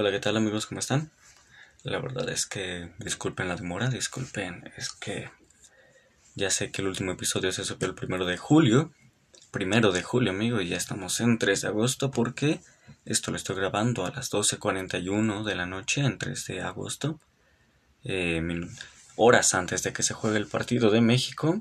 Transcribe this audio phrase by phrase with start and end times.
[0.00, 0.66] Hola, ¿qué tal amigos?
[0.66, 1.10] ¿Cómo están?
[1.82, 5.28] La verdad es que disculpen la demora, disculpen, es que
[6.36, 8.92] ya sé que el último episodio se subió el primero de julio,
[9.50, 12.60] primero de julio amigo, y ya estamos en 3 de agosto porque
[13.06, 17.18] esto lo estoy grabando a las 12.41 de la noche en 3 de agosto,
[18.04, 18.40] eh,
[19.16, 21.60] horas antes de que se juegue el partido de México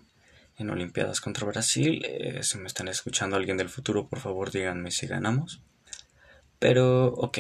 [0.59, 2.05] en Olimpiadas contra Brasil.
[2.05, 5.59] Eh, si me están escuchando alguien del futuro, por favor díganme si ganamos.
[6.59, 7.39] Pero, ok.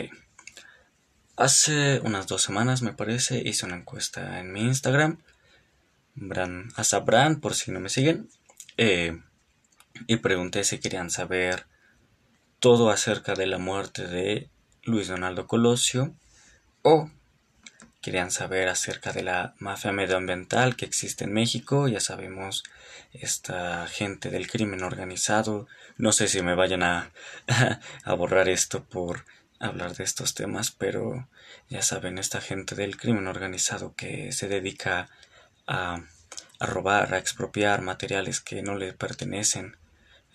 [1.37, 5.19] Hace unas dos semanas, me parece, hice una encuesta en mi Instagram.
[6.15, 8.27] Bran, a Sabran, por si no me siguen.
[8.75, 9.21] Eh,
[10.07, 11.67] y pregunté si querían saber
[12.59, 14.49] todo acerca de la muerte de
[14.81, 16.15] Luis Donaldo Colosio
[16.81, 17.11] o
[18.01, 21.87] querían saber acerca de la mafia medioambiental que existe en México.
[21.87, 22.63] Ya sabemos,
[23.13, 25.67] esta gente del crimen organizado.
[25.97, 27.11] No sé si me vayan a,
[28.03, 29.23] a borrar esto por
[29.59, 31.27] hablar de estos temas, pero
[31.69, 35.09] ya saben, esta gente del crimen organizado que se dedica
[35.65, 36.01] a,
[36.59, 39.77] a robar, a expropiar materiales que no le pertenecen,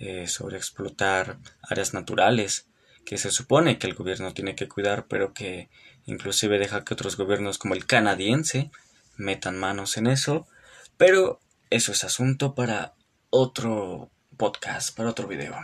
[0.05, 2.67] eh, sobre explotar áreas naturales
[3.05, 5.69] que se supone que el gobierno tiene que cuidar, pero que
[6.07, 8.73] inclusive deja que otros gobiernos como el canadiense
[9.17, 10.49] metan manos en eso,
[10.97, 12.95] pero eso es asunto para
[13.31, 15.55] otro podcast, para otro video.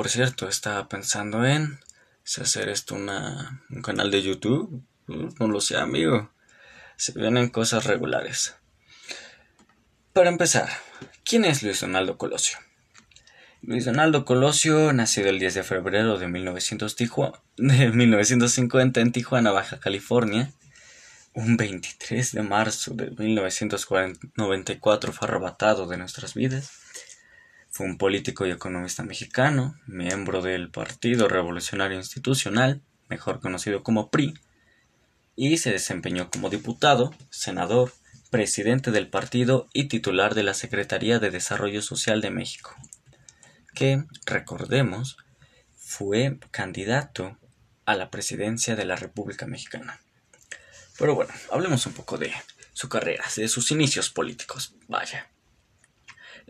[0.00, 1.78] Por cierto, estaba pensando en
[2.24, 4.82] hacer esto una, un canal de YouTube.
[5.06, 6.32] No lo sé, amigo.
[6.96, 8.56] Se vienen cosas regulares.
[10.14, 10.70] Para empezar,
[11.22, 12.56] ¿quién es Luis Donaldo Colosio?
[13.60, 16.96] Luis Donaldo Colosio, nacido el 10 de febrero de, 1900
[17.58, 20.50] de 1950 en Tijuana, Baja California.
[21.34, 26.79] Un 23 de marzo de 1994 fue arrebatado de nuestras vidas
[27.70, 34.34] fue un político y economista mexicano, miembro del Partido Revolucionario Institucional, mejor conocido como PRI,
[35.36, 37.92] y se desempeñó como diputado, senador,
[38.30, 42.74] presidente del partido y titular de la Secretaría de Desarrollo Social de México,
[43.74, 45.16] que, recordemos,
[45.76, 47.36] fue candidato
[47.86, 50.00] a la presidencia de la República Mexicana.
[50.98, 52.32] Pero bueno, hablemos un poco de
[52.72, 54.74] su carrera, de sus inicios políticos.
[54.86, 55.28] Vaya.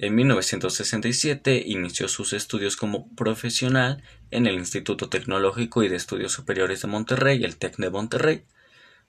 [0.02, 6.80] En 1967 inició sus estudios como profesional en el Instituto Tecnológico y de Estudios Superiores
[6.80, 8.44] de Monterrey, el TEC de Monterrey,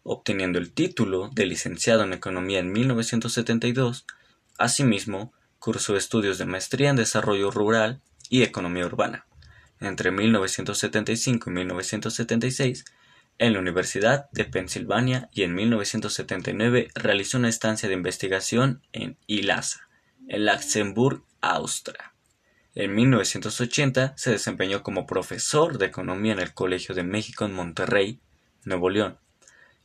[0.03, 4.05] obteniendo el título de licenciado en Economía en 1972.
[4.57, 9.25] Asimismo, cursó estudios de maestría en Desarrollo Rural y Economía Urbana.
[9.79, 12.83] Entre 1975 y 1976,
[13.37, 19.87] en la Universidad de Pensilvania y en 1979 realizó una estancia de investigación en ILASA
[20.27, 22.13] en Luxemburgo, Austria.
[22.73, 28.19] En 1980 se desempeñó como profesor de economía en el Colegio de México en Monterrey,
[28.63, 29.17] Nuevo León,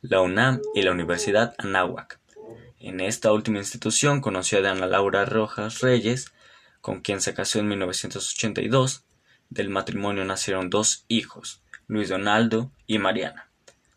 [0.03, 2.21] la UNAM y la Universidad Anáhuac.
[2.79, 6.33] En esta última institución conoció a Ana Laura Rojas Reyes,
[6.81, 9.05] con quien se casó en 1982.
[9.49, 13.51] Del matrimonio nacieron dos hijos, Luis Donaldo y Mariana.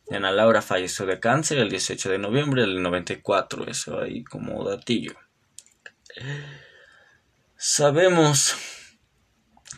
[0.09, 5.13] Ana Laura falleció de cáncer el 18 de noviembre del 94, eso ahí como datillo.
[7.55, 8.55] Sabemos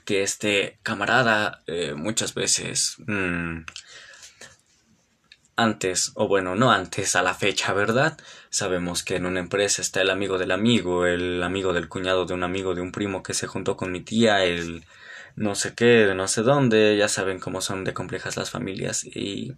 [0.06, 3.62] que este camarada eh, muchas veces mm,
[5.56, 8.18] antes, o bueno, no antes, a la fecha, ¿verdad?
[8.50, 12.34] Sabemos que en una empresa está el amigo del amigo, el amigo del cuñado de
[12.34, 14.86] un amigo de un primo que se juntó con mi tía, el
[15.36, 19.04] no sé qué, de no sé dónde, ya saben cómo son de complejas las familias
[19.04, 19.54] y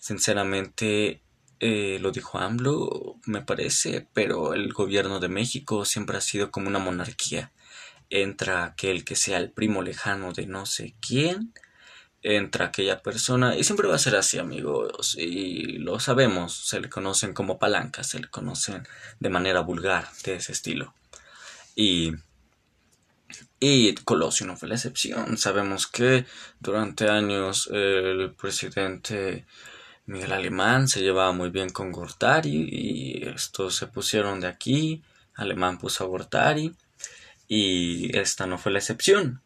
[0.00, 1.22] sinceramente
[1.60, 6.68] eh, lo dijo AMLO, me parece, pero el gobierno de México siempre ha sido como
[6.68, 7.52] una monarquía.
[8.10, 11.52] Entra aquel que sea el primo lejano de no sé quién,
[12.22, 16.88] entra aquella persona, y siempre va a ser así, amigos, y lo sabemos, se le
[16.90, 18.86] conocen como palancas, se le conocen
[19.20, 20.94] de manera vulgar, de ese estilo.
[21.74, 22.12] Y
[23.58, 25.38] y Colosio no fue la excepción.
[25.38, 26.26] Sabemos que
[26.60, 29.46] durante años el presidente
[30.06, 35.02] Miguel Alemán se llevaba muy bien con Gortari y estos se pusieron de aquí.
[35.34, 36.72] Alemán puso a Gortari
[37.48, 39.42] y esta no fue la excepción.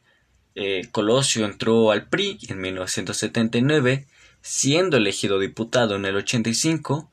[0.54, 4.06] Eh, Colosio entró al PRI en 1979,
[4.42, 7.10] siendo elegido diputado en el 85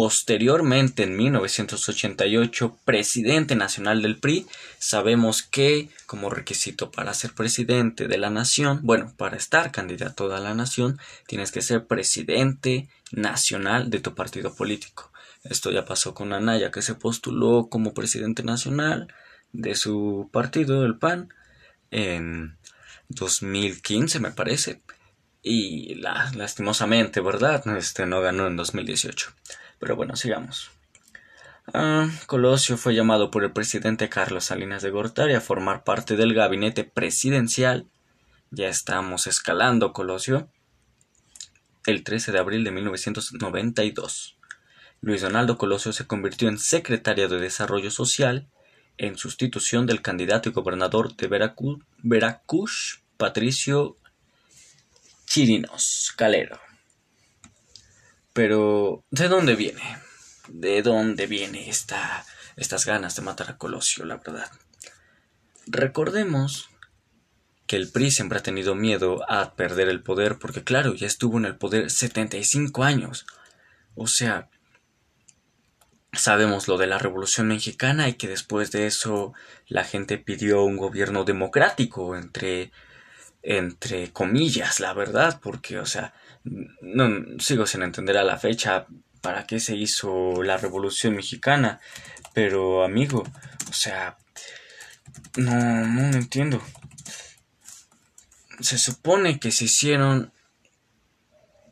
[0.00, 4.46] Posteriormente, en 1988, presidente nacional del PRI,
[4.78, 10.38] sabemos que como requisito para ser presidente de la nación, bueno, para estar candidato a
[10.38, 15.10] la nación, tienes que ser presidente nacional de tu partido político.
[15.42, 19.12] Esto ya pasó con Anaya, que se postuló como presidente nacional
[19.50, 21.34] de su partido, el PAN,
[21.90, 22.56] en
[23.08, 24.80] 2015, me parece.
[25.42, 27.66] y lastimosamente, ¿verdad?
[27.76, 29.32] Este no ganó en 2018.
[29.78, 30.70] Pero bueno, sigamos.
[31.74, 36.32] Ah, Colosio fue llamado por el presidente Carlos Salinas de Gortari a formar parte del
[36.34, 37.86] gabinete presidencial.
[38.50, 40.48] Ya estamos escalando, Colosio.
[41.86, 44.38] El 13 de abril de 1992.
[45.00, 48.48] Luis Donaldo Colosio se convirtió en secretario de Desarrollo Social
[48.96, 51.28] en sustitución del candidato y gobernador de
[52.02, 53.96] Veracruz, Patricio
[55.26, 56.67] Chirinos Calero.
[58.38, 59.82] Pero, ¿de dónde viene?
[60.46, 62.24] ¿De dónde viene esta,
[62.54, 64.48] estas ganas de matar a Colosio, la verdad?
[65.66, 66.70] Recordemos
[67.66, 71.36] que el PRI siempre ha tenido miedo a perder el poder porque, claro, ya estuvo
[71.36, 73.26] en el poder 75 años.
[73.96, 74.48] O sea,
[76.12, 79.32] sabemos lo de la Revolución Mexicana y que después de eso
[79.66, 82.70] la gente pidió un gobierno democrático entre
[83.42, 86.12] entre comillas, la verdad, porque, o sea,
[86.80, 88.86] no sigo sin entender a la fecha
[89.20, 91.80] para qué se hizo la Revolución Mexicana,
[92.34, 93.24] pero amigo,
[93.68, 94.18] o sea,
[95.36, 96.62] no, no entiendo.
[98.60, 100.32] Se supone que se hicieron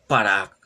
[0.07, 0.57] para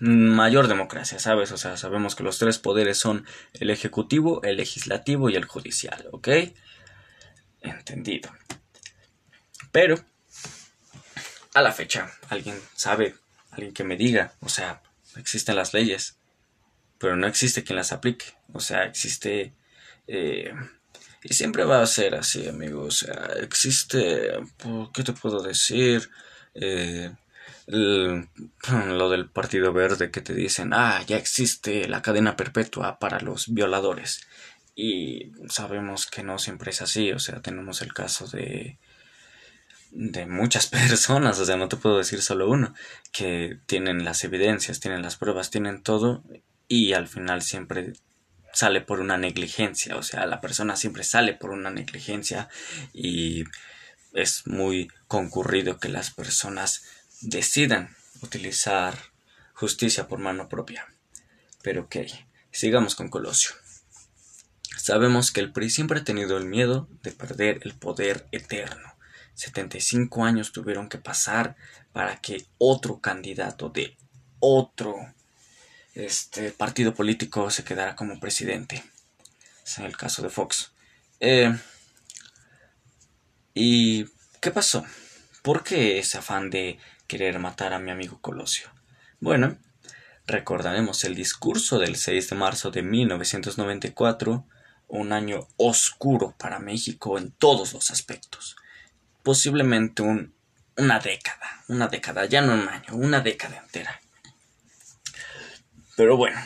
[0.00, 1.52] mayor democracia, ¿sabes?
[1.52, 6.06] O sea, sabemos que los tres poderes son el ejecutivo, el legislativo y el judicial,
[6.12, 6.28] ¿ok?
[7.60, 8.30] Entendido.
[9.72, 9.96] Pero
[11.54, 13.14] a la fecha, alguien sabe,
[13.56, 14.82] alguien que me diga, o sea,
[15.16, 16.16] existen las leyes,
[16.98, 19.52] pero no existe quien las aplique, o sea, existe...
[20.06, 20.54] Eh,
[21.22, 24.30] y siempre va a ser así, amigo, o sea, existe,
[24.94, 26.08] ¿qué te puedo decir?
[26.54, 27.12] Eh,
[27.66, 33.52] lo del Partido Verde que te dicen, ah, ya existe la cadena perpetua para los
[33.52, 34.20] violadores.
[34.76, 38.78] Y sabemos que no siempre es así, o sea, tenemos el caso de
[39.90, 42.74] de muchas personas, o sea, no te puedo decir solo uno,
[43.12, 46.24] que tienen las evidencias, tienen las pruebas, tienen todo
[46.68, 47.92] y al final siempre
[48.52, 52.48] sale por una negligencia, o sea, la persona siempre sale por una negligencia
[52.92, 53.44] y
[54.12, 56.84] es muy concurrido que las personas
[57.20, 58.96] decidan utilizar
[59.52, 60.86] justicia por mano propia.
[61.62, 61.96] Pero ok,
[62.50, 63.50] sigamos con Colosio.
[64.78, 68.95] Sabemos que el PRI siempre ha tenido el miedo de perder el poder eterno
[69.36, 71.56] 75 años tuvieron que pasar
[71.92, 73.96] para que otro candidato de
[74.40, 74.96] otro
[75.94, 78.82] este, partido político se quedara como presidente.
[79.64, 80.72] Es el caso de Fox.
[81.20, 81.54] Eh,
[83.52, 84.06] ¿Y
[84.40, 84.84] qué pasó?
[85.42, 88.70] ¿Por qué ese afán de querer matar a mi amigo Colosio?
[89.20, 89.58] Bueno,
[90.26, 94.46] recordaremos el discurso del 6 de marzo de 1994,
[94.88, 98.56] un año oscuro para México en todos los aspectos
[99.26, 100.36] posiblemente un,
[100.76, 104.00] una década, una década, ya no un año, una década entera.
[105.96, 106.38] Pero bueno,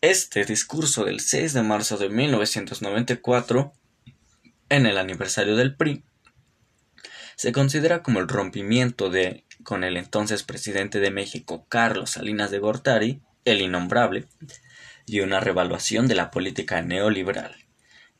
[0.00, 3.74] este discurso del 6 de marzo de 1994,
[4.70, 6.02] en el aniversario del PRI,
[7.36, 12.60] se considera como el rompimiento de con el entonces presidente de México Carlos Salinas de
[12.60, 14.26] Gortari, el innombrable,
[15.04, 17.63] y una revaluación de la política neoliberal.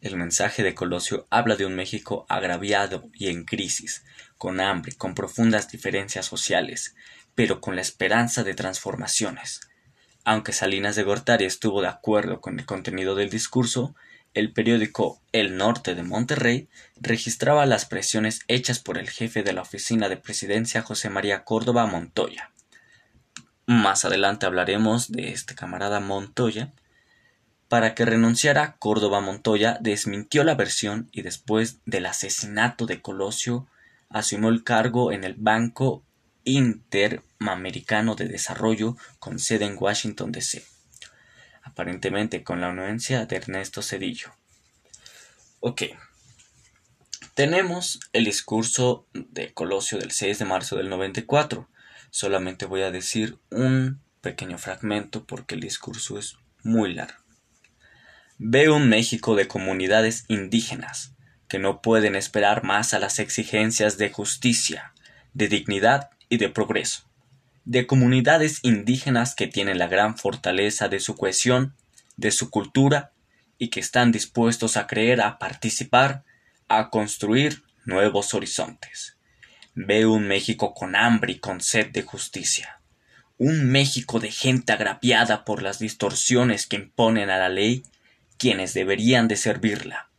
[0.05, 4.05] El mensaje de Colosio habla de un México agraviado y en crisis,
[4.37, 6.95] con hambre, con profundas diferencias sociales,
[7.35, 9.63] pero con la esperanza de transformaciones.
[10.23, 13.95] Aunque Salinas de Gortari estuvo de acuerdo con el contenido del discurso,
[14.35, 16.69] el periódico El Norte de Monterrey
[17.01, 21.87] registraba las presiones hechas por el jefe de la oficina de presidencia José María Córdoba
[21.87, 22.53] Montoya.
[23.65, 26.75] Más adelante hablaremos de este camarada Montoya,
[27.75, 33.67] para que renunciara, Córdoba Montoya desmintió la versión y después del asesinato de Colosio
[34.09, 36.05] asumió el cargo en el Banco
[36.45, 40.65] Interamericano de Desarrollo con sede en Washington, D.C.,
[41.65, 44.29] aparentemente con la anuencia de Ernesto Cedillo.
[45.59, 45.83] Ok.
[47.35, 51.69] Tenemos el discurso de Colosio del 6 de marzo del 94.
[52.11, 57.24] Solamente voy a decir un pequeño fragmento porque el discurso es muy largo.
[58.39, 61.13] Veo un México de comunidades indígenas,
[61.49, 64.93] que no pueden esperar más a las exigencias de justicia,
[65.35, 67.09] de dignidad y de progreso,
[67.65, 71.77] de comunidades indígenas que tienen la gran fortaleza de su cohesión,
[72.17, 73.13] de su cultura,
[73.57, 76.25] y que están dispuestos a creer, a participar,
[76.69, 79.17] a construir nuevos horizontes.
[79.77, 82.81] Veo un México con hambre y con sed de justicia,
[83.39, 87.85] un México de gente agraviada por las distorsiones que imponen a la ley
[88.39, 90.11] quienes deberían de servirla,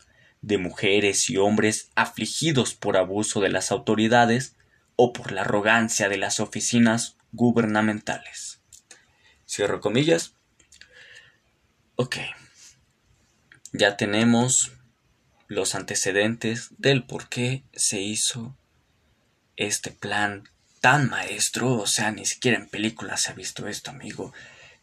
[0.42, 4.56] de mujeres y hombres afligidos por abuso de las autoridades,
[4.96, 8.62] o por la arrogancia de las oficinas gubernamentales.
[9.48, 10.34] Cierro comillas.
[11.96, 12.18] Ok.
[13.74, 14.72] Ya tenemos
[15.48, 18.58] los antecedentes del por qué se hizo
[19.58, 20.50] este plan
[20.82, 24.34] tan maestro, o sea, ni siquiera en películas se ha visto esto, amigo,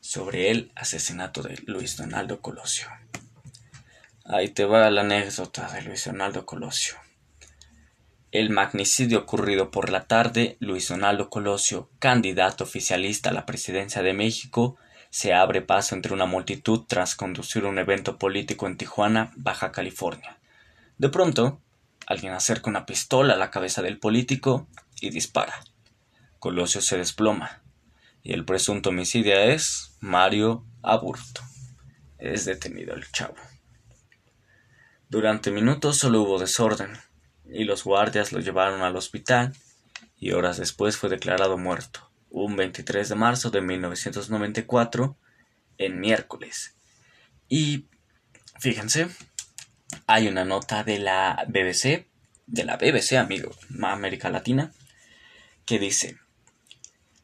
[0.01, 2.89] sobre el asesinato de Luis Donaldo Colosio.
[4.35, 6.95] Ahí te va la anécdota de Luis Donaldo Colosio.
[8.31, 14.15] El magnicidio ocurrido por la tarde, Luis Donaldo Colosio, candidato oficialista a la presidencia de
[14.15, 14.79] México,
[15.11, 20.39] se abre paso entre una multitud tras conducir un evento político en Tijuana, Baja California.
[20.97, 21.61] De pronto,
[22.07, 24.67] alguien acerca una pistola a la cabeza del político
[25.03, 25.63] y dispara.
[26.39, 27.61] Colosio se desploma
[28.23, 31.43] y el presunto homicidio es Mario Aburto.
[32.17, 33.52] Es detenido el chavo.
[35.13, 36.99] Durante minutos solo hubo desorden
[37.45, 39.53] y los guardias lo llevaron al hospital
[40.17, 45.19] y horas después fue declarado muerto, un 23 de marzo de 1994,
[45.77, 46.77] en miércoles.
[47.47, 47.89] Y
[48.59, 49.09] fíjense,
[50.07, 52.09] hay una nota de la BBC,
[52.47, 54.73] de la BBC, amigo, América Latina,
[55.67, 56.17] que dice,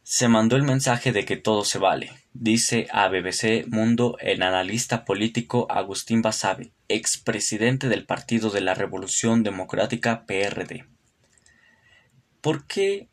[0.02, 5.07] se mandó el mensaje de que todo se vale, dice a BBC Mundo el analista
[5.07, 10.87] político Agustín Basabe, expresidente del Partido de la Revolución Democrática PRD.
[12.40, 13.09] ¿Por qué?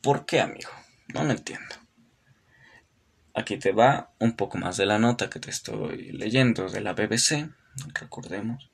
[0.00, 0.70] ¿Por qué, amigo?
[1.14, 1.74] No lo entiendo.
[3.34, 6.92] Aquí te va un poco más de la nota que te estoy leyendo de la
[6.92, 7.48] BBC,
[7.94, 8.70] recordemos.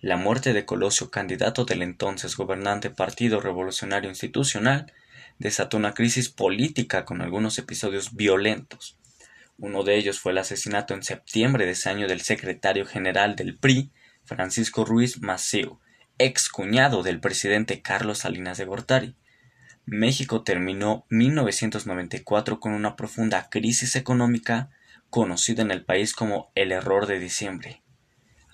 [0.00, 4.92] La muerte de Colosio, candidato del entonces gobernante Partido Revolucionario Institucional,
[5.38, 8.98] desató una crisis política con algunos episodios violentos.
[9.58, 13.56] Uno de ellos fue el asesinato en septiembre de ese año del secretario general del
[13.56, 13.92] PRI,
[14.24, 15.80] Francisco Ruiz Maceo,
[16.18, 19.16] ex cuñado del presidente Carlos Salinas de Gortari.
[19.84, 24.70] México terminó 1994 con una profunda crisis económica
[25.10, 27.82] conocida en el país como el error de diciembre,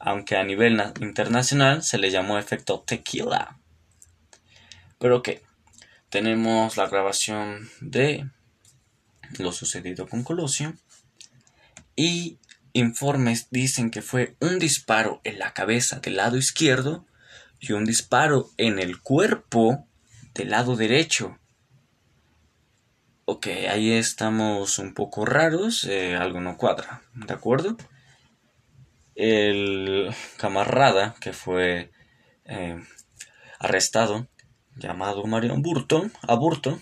[0.01, 3.61] aunque a nivel internacional se le llamó efecto tequila.
[4.99, 5.43] Pero qué,
[6.09, 8.29] tenemos la grabación de
[9.39, 10.75] lo sucedido con Colosio
[11.99, 12.39] y
[12.75, 17.05] informes dicen que fue un disparo en la cabeza del lado izquierdo
[17.59, 19.85] y un disparo en el cuerpo
[20.33, 21.37] del lado derecho.
[23.25, 27.77] Ok, ahí estamos un poco raros, eh, algo no cuadra, ¿de acuerdo?
[29.17, 31.91] El camarada que fue
[32.45, 32.81] eh,
[33.59, 34.29] arrestado
[34.77, 36.79] llamado Mario Aburto, Aburto,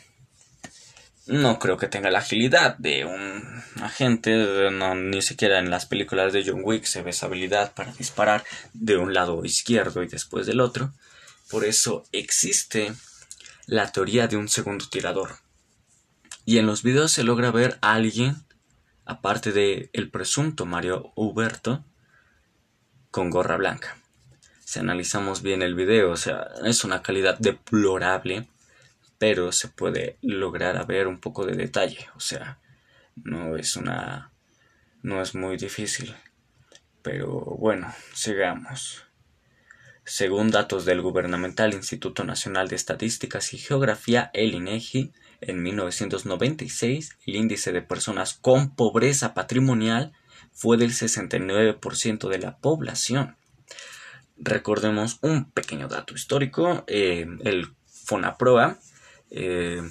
[1.26, 6.44] no creo que tenga la agilidad de un agente, ni siquiera en las películas de
[6.46, 10.60] John Wick se ve esa habilidad para disparar de un lado izquierdo y después del
[10.60, 10.92] otro.
[11.50, 12.92] Por eso existe
[13.66, 15.38] la teoría de un segundo tirador.
[16.44, 18.36] Y en los videos se logra ver a alguien,
[19.04, 21.84] aparte de el presunto Mario Huberto,
[23.10, 23.96] con gorra blanca
[24.66, 28.48] si analizamos bien el video, o sea, es una calidad deplorable,
[29.18, 32.58] pero se puede lograr a ver un poco de detalle, o sea,
[33.16, 34.32] no es una
[35.02, 36.14] no es muy difícil.
[37.02, 37.28] Pero
[37.60, 39.04] bueno, sigamos.
[40.04, 47.36] Según datos del gubernamental Instituto Nacional de Estadísticas y Geografía, el INEGI, en 1996 el
[47.36, 50.12] índice de personas con pobreza patrimonial
[50.52, 53.36] fue del 69% de la población.
[54.38, 56.84] Recordemos un pequeño dato histórico.
[56.86, 58.78] Eh, el FONAPROA.
[59.30, 59.82] Eh,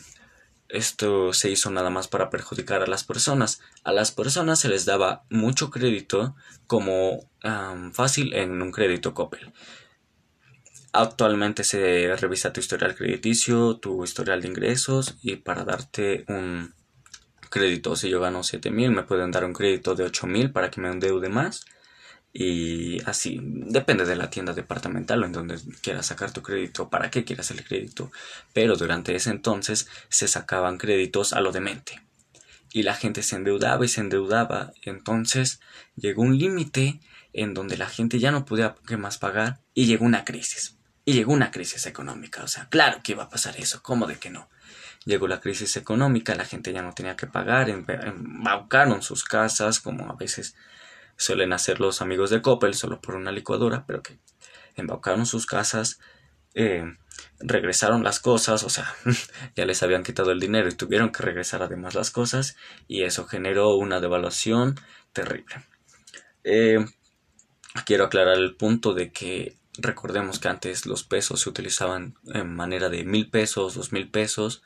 [0.69, 3.61] esto se hizo nada más para perjudicar a las personas.
[3.83, 6.35] A las personas se les daba mucho crédito
[6.67, 7.29] como
[7.93, 9.53] fácil en un crédito Coppel.
[10.91, 16.73] Actualmente se revisa tu historial crediticio, tu historial de ingresos y para darte un
[17.49, 20.89] crédito, si yo gano 7000 me pueden dar un crédito de 8000 para que me
[20.89, 21.65] endeude más
[22.37, 27.09] y así, depende de la tienda departamental o en donde quieras sacar tu crédito, para
[27.09, 28.11] qué quieras el crédito.
[28.51, 32.01] Pero durante ese entonces se sacaban créditos a lo demente.
[32.73, 34.73] Y la gente se endeudaba y se endeudaba.
[34.81, 35.61] Entonces
[35.95, 36.99] llegó un límite
[37.31, 40.75] en donde la gente ya no podía más pagar y llegó una crisis.
[41.05, 42.43] Y llegó una crisis económica.
[42.43, 43.81] O sea, claro que iba a pasar eso.
[43.81, 44.49] ¿Cómo de que no?
[45.05, 50.11] Llegó la crisis económica, la gente ya no tenía que pagar, embaucaron sus casas, como
[50.11, 50.55] a veces
[51.17, 54.19] suelen hacer los amigos de Coppel solo por una licuadora, pero que
[54.75, 55.99] embaucaron sus casas,
[56.53, 56.83] eh,
[57.39, 58.93] regresaron las cosas, o sea,
[59.55, 62.55] ya les habían quitado el dinero y tuvieron que regresar además las cosas,
[62.87, 64.75] y eso generó una devaluación
[65.13, 65.55] terrible.
[66.43, 66.85] Eh,
[67.85, 72.89] quiero aclarar el punto de que Recordemos que antes los pesos se utilizaban en manera
[72.89, 74.63] de mil pesos, dos mil pesos,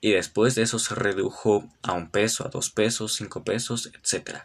[0.00, 4.42] y después de eso se redujo a un peso, a dos pesos, cinco pesos, etc.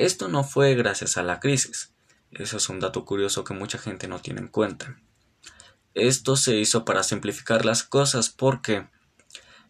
[0.00, 1.92] Esto no fue gracias a la crisis.
[2.30, 4.96] Eso es un dato curioso que mucha gente no tiene en cuenta.
[5.92, 8.88] Esto se hizo para simplificar las cosas porque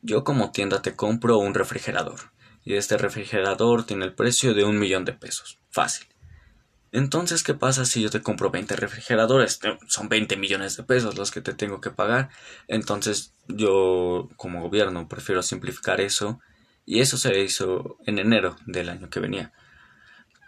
[0.02, 2.30] yo como tienda te compro un refrigerador
[2.64, 5.58] y este refrigerador tiene el precio de un millón de pesos.
[5.68, 6.06] Fácil.
[6.92, 9.58] Entonces, ¿qué pasa si yo te compro 20 refrigeradores?
[9.64, 12.30] Eh, son 20 millones de pesos los que te tengo que pagar.
[12.68, 16.38] Entonces, yo como gobierno prefiero simplificar eso.
[16.86, 19.52] Y eso se hizo en enero del año que venía.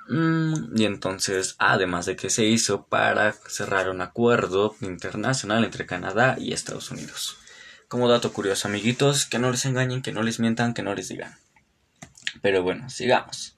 [0.09, 6.37] Mm, y entonces, además de que se hizo para cerrar un acuerdo internacional entre Canadá
[6.39, 7.39] y Estados Unidos.
[7.89, 11.09] Como dato curioso, amiguitos, que no les engañen, que no les mientan, que no les
[11.09, 11.37] digan.
[12.41, 13.57] Pero bueno, sigamos.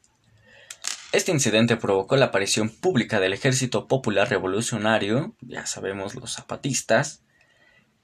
[1.12, 7.22] Este incidente provocó la aparición pública del Ejército Popular Revolucionario, ya sabemos los zapatistas,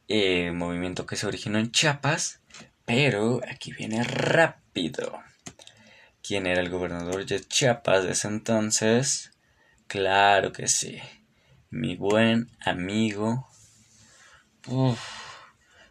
[0.06, 2.40] eh, movimiento que se originó en Chiapas,
[2.85, 5.20] pero aquí viene rápido.
[6.30, 9.32] ¿Quién era el gobernador de Chiapas de ese entonces?
[9.88, 11.00] Claro que sí,
[11.70, 13.49] mi buen amigo.
[14.68, 15.00] Uf,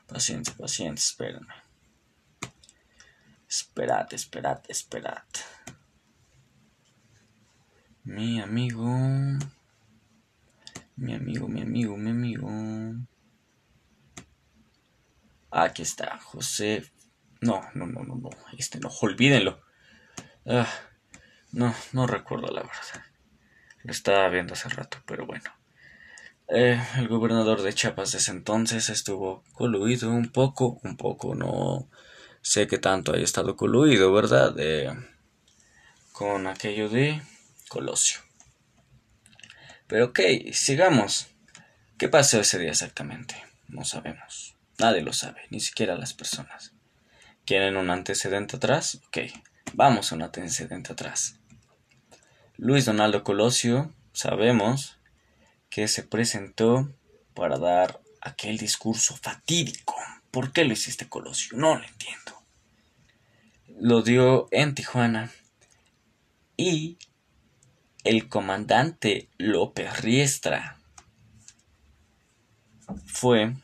[0.08, 1.50] paciencia, paciencia, espérame.
[3.50, 5.26] Esperad, esperad, esperad.
[8.06, 8.88] Mi amigo.
[10.96, 12.50] Mi amigo, mi amigo, mi amigo.
[15.52, 16.90] Aquí está, José.
[17.42, 18.30] No, no, no, no, no.
[18.58, 19.68] Este no, olvídenlo.
[20.52, 20.68] Ah,
[21.52, 23.04] no, no recuerdo la verdad.
[23.84, 25.46] Lo estaba viendo hace rato, pero bueno.
[26.48, 31.88] Eh, el gobernador de Chiapas desde entonces estuvo coluido un poco, un poco, no
[32.42, 34.56] sé qué tanto haya estado coluido, ¿verdad?
[34.58, 34.92] Eh,
[36.12, 37.22] con aquello de
[37.68, 38.20] Colosio.
[39.86, 40.20] Pero ok,
[40.52, 41.28] sigamos.
[42.00, 43.36] ¿Qué pasó ese día exactamente?
[43.68, 44.56] No sabemos.
[44.80, 46.74] Nadie lo sabe, ni siquiera las personas.
[47.46, 49.00] ¿Quieren un antecedente atrás?
[49.08, 49.18] Ok,
[49.74, 51.40] vamos a un antecedente atrás.
[52.58, 54.98] Luis Donaldo Colosio, sabemos
[55.70, 56.94] que se presentó
[57.34, 59.96] para dar aquel discurso fatídico.
[60.32, 61.58] ¿Por qué lo hiciste Colosio?
[61.58, 62.44] No lo entiendo.
[63.80, 65.32] Lo dio en Tijuana
[66.58, 66.98] y
[68.04, 70.78] el comandante López Riestra
[73.06, 73.56] fue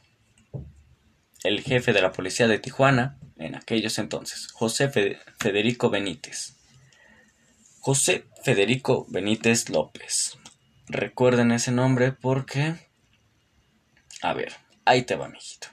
[1.44, 6.56] el jefe de la policía de Tijuana en aquellos entonces, José Federico Benítez.
[7.80, 10.38] José Federico Benítez López.
[10.88, 12.76] Recuerden ese nombre porque...
[14.22, 14.54] A ver,
[14.86, 15.68] ahí te va, mijito.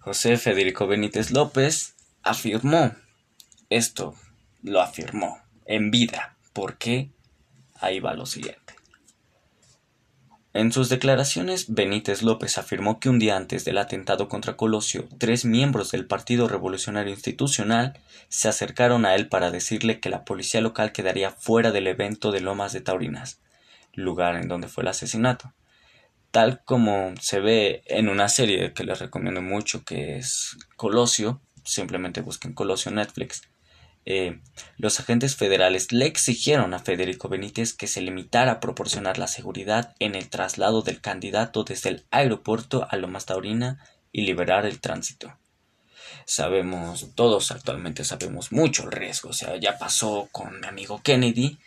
[0.00, 2.94] José Federico Benítez López afirmó
[3.68, 4.14] esto,
[4.62, 7.10] lo afirmó en vida ¿Por qué?
[7.80, 8.61] Ahí va lo siguiente.
[10.54, 15.46] En sus declaraciones, Benítez López afirmó que un día antes del atentado contra Colosio, tres
[15.46, 20.92] miembros del Partido Revolucionario Institucional se acercaron a él para decirle que la policía local
[20.92, 23.40] quedaría fuera del evento de Lomas de Taurinas,
[23.94, 25.54] lugar en donde fue el asesinato.
[26.30, 32.20] Tal como se ve en una serie que les recomiendo mucho que es Colosio, simplemente
[32.20, 33.42] busquen Colosio Netflix,
[34.04, 34.40] eh,
[34.78, 39.94] los agentes federales le exigieron a Federico Benítez que se limitara a proporcionar la seguridad
[40.00, 43.78] en el traslado del candidato desde el aeropuerto a Lomas Taurina
[44.10, 45.36] y liberar el tránsito.
[46.24, 51.58] Sabemos, todos actualmente sabemos mucho el riesgo, o sea, ya pasó con mi amigo Kennedy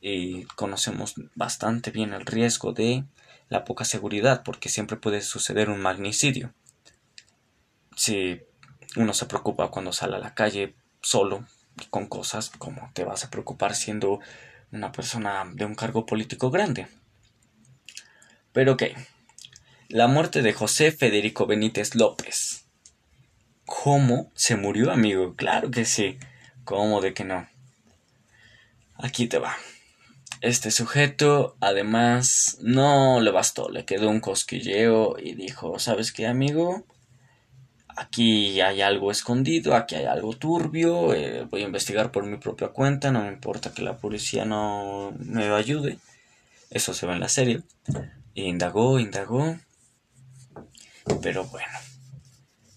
[0.00, 3.04] y conocemos bastante bien el riesgo de
[3.48, 6.52] la poca seguridad porque siempre puede suceder un magnicidio.
[7.96, 8.40] Si
[8.96, 11.44] uno se preocupa cuando sale a la calle solo
[11.90, 14.20] con cosas como te vas a preocupar siendo
[14.72, 16.88] una persona de un cargo político grande.
[18.52, 18.84] Pero ok,
[19.88, 22.66] la muerte de José Federico Benítez López.
[23.64, 25.34] ¿Cómo se murió, amigo?
[25.34, 26.18] Claro que sí.
[26.64, 27.48] ¿Cómo de que no?
[28.94, 29.56] Aquí te va.
[30.40, 36.84] Este sujeto, además, no le bastó, le quedó un cosquilleo y dijo, ¿sabes qué, amigo?
[37.98, 42.68] Aquí hay algo escondido, aquí hay algo turbio, eh, voy a investigar por mi propia
[42.68, 45.98] cuenta, no me importa que la policía no me ayude,
[46.70, 47.62] eso se ve en la serie.
[48.34, 49.58] Indagó, indagó,
[51.22, 51.78] pero bueno.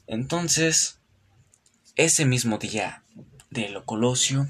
[0.07, 0.97] Entonces,
[1.95, 3.03] ese mismo día
[3.51, 4.47] de lo Colosio,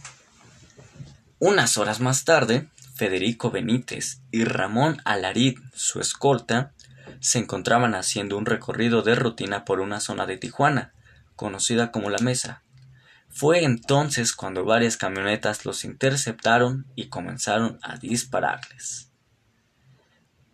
[1.39, 6.73] unas horas más tarde, Federico Benítez y Ramón Alarid, su escolta,
[7.21, 10.93] se encontraban haciendo un recorrido de rutina por una zona de Tijuana,
[11.35, 12.63] conocida como La Mesa.
[13.29, 19.11] Fue entonces cuando varias camionetas los interceptaron y comenzaron a dispararles.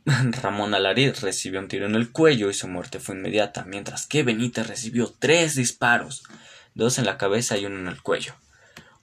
[0.42, 4.24] Ramón Alarid recibió un tiro en el cuello y su muerte fue inmediata, mientras que
[4.24, 6.24] Benítez recibió tres disparos,
[6.76, 8.36] dos en la cabeza y uno en el cuello.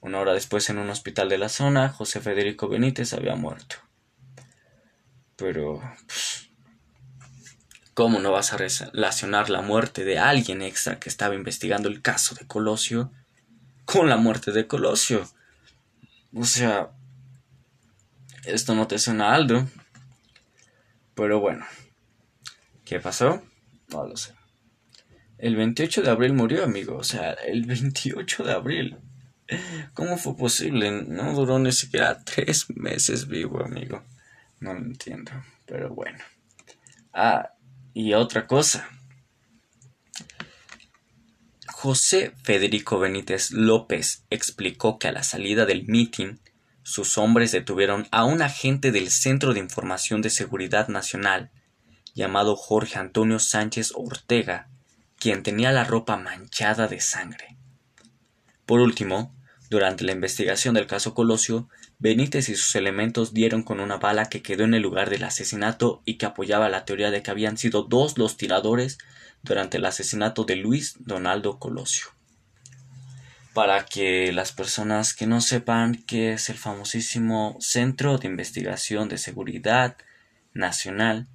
[0.01, 3.77] Una hora después, en un hospital de la zona, José Federico Benítez había muerto.
[5.35, 5.81] Pero...
[7.95, 12.35] ¿Cómo no vas a relacionar la muerte de alguien extra que estaba investigando el caso
[12.35, 13.09] de Colosio
[13.85, 15.25] con la muerte de Colosio?
[16.33, 16.89] O sea,
[18.43, 19.65] esto no te suena Aldo.
[21.15, 21.65] Pero bueno,
[22.83, 23.41] ¿qué pasó?
[23.87, 24.33] No lo sé.
[25.37, 26.97] El 28 de abril murió, amigo.
[26.97, 28.97] O sea, el 28 de abril.
[29.93, 30.91] ¿Cómo fue posible?
[30.91, 34.03] No duró ni siquiera tres meses vivo, amigo.
[34.59, 35.31] No lo entiendo.
[35.65, 36.19] Pero bueno.
[37.13, 37.54] Ah,
[37.95, 38.89] y otra cosa.
[41.67, 46.41] José Federico Benítez López explicó que a la salida del mitin
[46.83, 51.51] sus hombres detuvieron a un agente del Centro de Información de Seguridad Nacional,
[52.13, 54.67] llamado Jorge Antonio Sánchez Ortega,
[55.17, 57.55] quien tenía la ropa manchada de sangre.
[58.65, 59.33] Por último,
[59.69, 64.41] durante la investigación del caso Colosio, Benítez y sus elementos dieron con una bala que
[64.41, 67.83] quedó en el lugar del asesinato y que apoyaba la teoría de que habían sido
[67.83, 68.97] dos los tiradores
[69.43, 72.07] durante el asesinato de Luis Donaldo Colosio.
[73.53, 79.17] Para que las personas que no sepan qué es el famosísimo Centro de Investigación de
[79.17, 79.95] Seguridad
[80.53, 81.27] Nacional,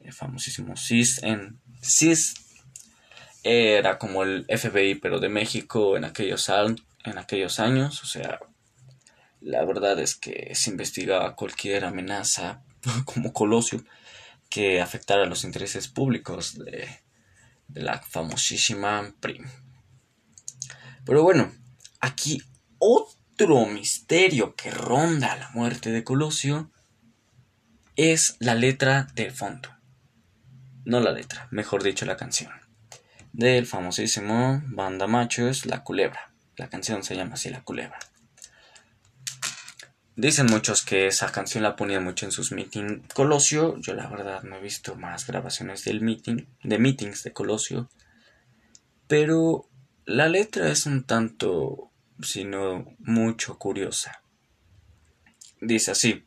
[0.00, 2.34] el famosísimo CIS en CIS
[3.42, 6.50] era como el FBI pero de México en aquellos,
[7.04, 8.40] en aquellos años, o sea,
[9.40, 12.62] la verdad es que se investigaba cualquier amenaza
[13.04, 13.84] como Colosio
[14.48, 16.88] que afectara los intereses públicos de,
[17.68, 19.44] de la famosísima PRIM.
[21.04, 21.52] Pero bueno,
[22.00, 22.40] Aquí
[22.78, 26.70] otro misterio que ronda la muerte de Colosio
[27.96, 29.70] es la letra del fondo.
[30.84, 32.52] No la letra, mejor dicho la canción.
[33.32, 36.32] Del famosísimo Banda Machos, La Culebra.
[36.56, 37.98] La canción se llama así La Culebra.
[40.16, 43.76] Dicen muchos que esa canción la ponía mucho en sus meetings Colosio.
[43.78, 46.00] Yo la verdad no he visto más grabaciones del
[46.62, 47.90] de meetings de Colosio.
[49.08, 49.68] Pero
[50.06, 51.90] la letra es un tanto
[52.22, 54.22] sino mucho curiosa.
[55.60, 56.24] Dice así,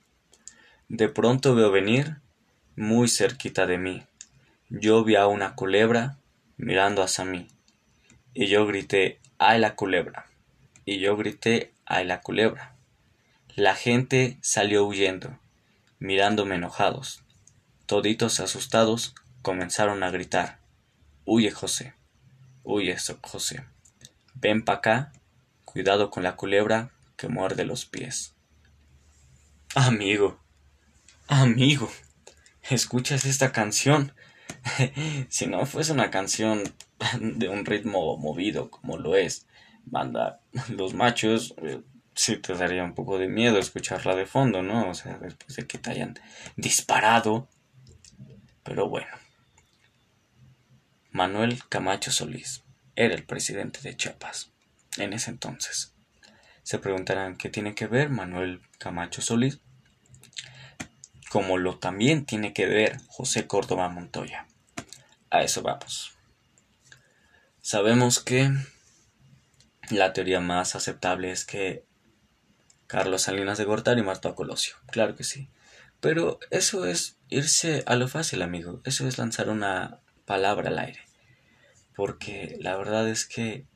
[0.88, 2.18] de pronto veo venir,
[2.76, 4.04] muy cerquita de mí,
[4.70, 6.18] yo vi a una culebra
[6.58, 7.48] mirando hacia mí,
[8.34, 10.28] y yo grité, ¡ay la culebra!
[10.86, 12.76] Y yo grité, ¡ay la culebra!
[13.60, 15.38] La gente salió huyendo,
[16.00, 17.26] mirándome enojados.
[17.88, 20.62] Toditos asustados comenzaron a gritar,
[21.26, 21.94] Huye José,
[22.64, 23.66] huye José,
[24.36, 25.12] ven pa' acá
[25.66, 28.34] Cuidado con la culebra que muerde los pies.
[29.76, 30.40] Amigo,
[31.28, 31.92] amigo,
[32.70, 34.14] ¿escuchas esta canción?
[35.28, 36.64] si no fuese una canción
[37.20, 39.48] de un ritmo movido como lo es,
[39.84, 41.82] banda Los Machos, eh,
[42.20, 44.90] sí te daría un poco de miedo escucharla de fondo, ¿no?
[44.90, 46.20] O sea, después de que te hayan
[46.58, 47.48] disparado.
[48.62, 49.08] Pero bueno.
[51.12, 52.66] Manuel Camacho Solís
[52.98, 54.52] era el presidente de Chiapas
[54.98, 55.94] en ese entonces.
[56.62, 59.62] Se preguntarán qué tiene que ver Manuel Camacho Solís,
[61.30, 64.46] como lo también tiene que ver José Córdoba Montoya.
[65.30, 66.18] A eso vamos.
[67.62, 68.52] Sabemos que
[69.90, 71.88] la teoría más aceptable es que
[72.90, 74.74] Carlos Salinas de Gortari mató a Colosio.
[74.88, 75.48] Claro que sí.
[76.00, 78.82] Pero eso es irse a lo fácil, amigo.
[78.84, 81.02] Eso es lanzar una palabra al aire.
[81.96, 83.68] Porque la verdad es que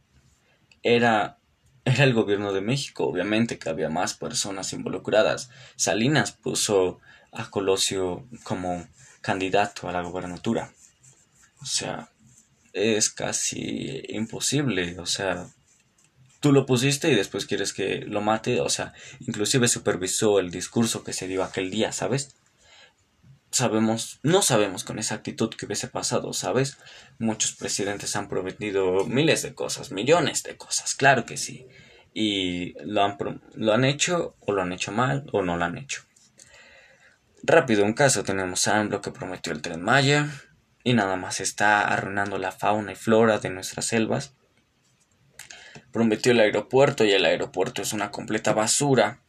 [0.82, 1.38] era,
[1.86, 5.52] era el gobierno de México, obviamente que había más personas involucradas.
[5.76, 7.00] Salinas puso
[7.32, 8.88] a Colosio como
[9.22, 10.74] candidato a la gobernatura.
[11.62, 12.10] O sea,
[12.74, 15.50] es casi imposible, o sea,
[16.44, 21.02] tú lo pusiste y después quieres que lo mate, o sea, inclusive supervisó el discurso
[21.02, 22.36] que se dio aquel día, ¿sabes?
[23.50, 26.78] sabemos, no sabemos con exactitud qué hubiese pasado, ¿sabes?
[27.18, 31.66] Muchos presidentes han prometido miles de cosas, millones de cosas, claro que sí.
[32.14, 33.18] Y lo han,
[33.56, 36.02] lo han hecho, o lo han hecho mal, o no lo han hecho.
[37.44, 40.30] Rápido, un caso tenemos a AMLO que prometió el tren Maya,
[40.84, 44.34] y nada más está arruinando la fauna y flora de nuestras selvas.
[45.94, 49.22] Prometió el aeropuerto y el aeropuerto es una completa basura.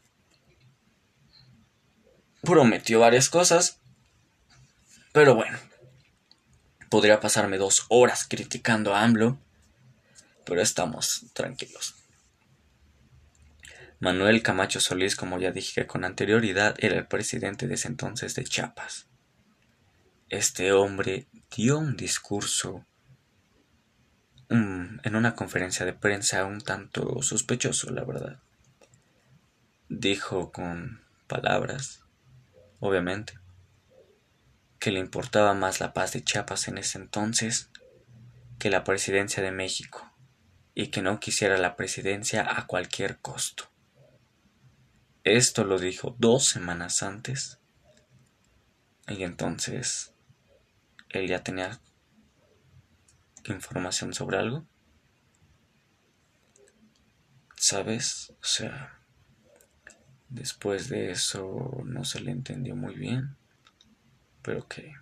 [2.43, 3.79] Prometió varias cosas
[5.15, 5.57] pero bueno,
[6.91, 9.39] podría pasarme dos horas criticando a AMLO,
[10.45, 11.95] pero estamos tranquilos.
[14.01, 18.43] Manuel Camacho Solís, como ya dije con anterioridad, era el presidente de ese entonces de
[18.43, 19.07] Chiapas.
[20.31, 22.85] este hombre dio un discurso
[24.49, 28.41] en una conferencia de prensa un tanto sospechoso, la verdad.
[29.89, 32.05] Dijo con palabras,
[32.81, 33.39] obviamente,
[34.79, 37.71] que le importaba más la paz de Chiapas en ese entonces
[38.59, 40.13] que la presidencia de México
[40.75, 43.71] y que no quisiera la presidencia a cualquier costo.
[45.23, 47.59] Esto lo dijo dos semanas antes
[49.09, 50.13] y entonces
[51.09, 51.81] él ya tenía
[53.53, 54.65] información sobre algo.
[57.57, 58.33] ¿Sabes?
[58.41, 58.99] O sea,
[60.29, 63.37] después de eso no se le entendió muy bien.
[64.43, 64.95] Pero qué.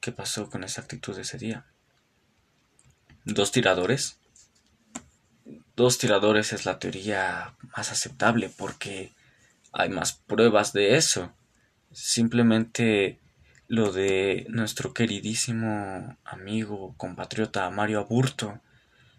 [0.00, 1.66] ¿Qué pasó con esa actitud ese día?
[3.24, 4.18] ¿Dos tiradores?
[5.76, 9.12] Dos tiradores es la teoría más aceptable porque
[9.72, 11.32] hay más pruebas de eso.
[11.92, 13.18] Simplemente
[13.70, 18.60] lo de nuestro queridísimo amigo, compatriota Mario Aburto,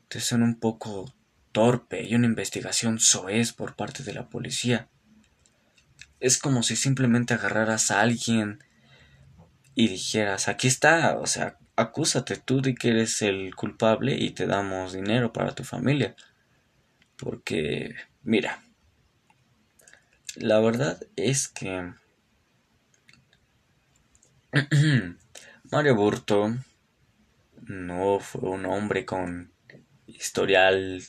[0.09, 1.15] te son un poco
[1.53, 4.89] torpe y una investigación soez por parte de la policía.
[6.19, 8.61] Es como si simplemente agarraras a alguien
[9.73, 14.47] y dijeras, aquí está, o sea, acúsate tú de que eres el culpable y te
[14.47, 16.13] damos dinero para tu familia.
[17.15, 18.61] Porque, mira,
[20.35, 21.93] la verdad es que
[25.71, 26.53] Mario Burto
[27.61, 29.51] no fue un hombre con
[30.07, 31.01] historial